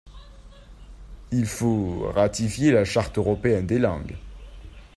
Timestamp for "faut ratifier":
1.45-2.71